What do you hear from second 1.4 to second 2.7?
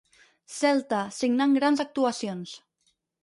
grans actuacions.